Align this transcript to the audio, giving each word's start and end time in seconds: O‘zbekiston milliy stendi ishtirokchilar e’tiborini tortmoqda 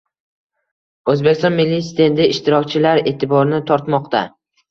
O‘zbekiston 1.13 1.53
milliy 1.59 1.83
stendi 1.89 2.27
ishtirokchilar 2.35 3.03
e’tiborini 3.13 3.63
tortmoqda 3.71 4.23